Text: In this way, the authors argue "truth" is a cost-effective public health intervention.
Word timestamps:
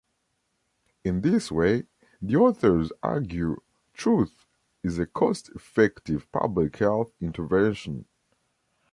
In 1.03 1.21
this 1.21 1.51
way, 1.51 1.83
the 2.23 2.35
authors 2.37 2.91
argue 3.03 3.61
"truth" 3.93 4.47
is 4.81 4.97
a 4.97 5.05
cost-effective 5.05 6.31
public 6.31 6.77
health 6.77 7.11
intervention. 7.21 8.05